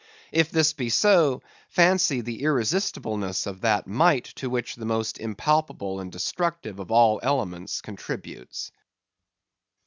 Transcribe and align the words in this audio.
If 0.31 0.49
this 0.49 0.73
be 0.73 0.89
so, 0.89 1.43
fancy 1.69 2.21
the 2.21 2.41
irresistibleness 2.41 3.45
of 3.45 3.61
that 3.61 3.85
might, 3.85 4.23
to 4.37 4.49
which 4.49 4.73
the 4.73 4.85
most 4.85 5.19
impalpable 5.19 5.99
and 5.99 6.11
destructive 6.11 6.79
of 6.79 6.89
all 6.89 7.19
elements 7.21 7.81
contributes. 7.81 8.71